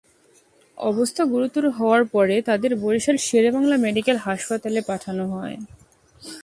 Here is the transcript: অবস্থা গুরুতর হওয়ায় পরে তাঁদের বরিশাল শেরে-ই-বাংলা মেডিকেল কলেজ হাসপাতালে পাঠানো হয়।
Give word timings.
অবস্থা 0.77 1.23
গুরুতর 1.25 1.63
হওয়ায় 1.69 2.05
পরে 2.11 2.35
তাঁদের 2.41 2.71
বরিশাল 2.75 3.17
শেরে-ই-বাংলা 3.17 3.75
মেডিকেল 3.77 4.17
কলেজ 4.17 4.25
হাসপাতালে 4.25 4.81
পাঠানো 4.81 5.23
হয়। 5.27 5.55